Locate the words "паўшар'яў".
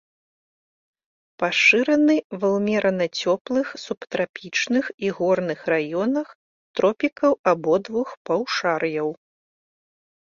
8.31-9.09